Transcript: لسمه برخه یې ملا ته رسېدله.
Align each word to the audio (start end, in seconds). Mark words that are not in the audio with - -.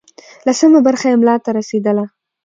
لسمه 0.47 0.79
برخه 0.87 1.05
یې 1.11 1.15
ملا 1.21 1.35
ته 1.43 1.49
رسېدله. 1.59 2.05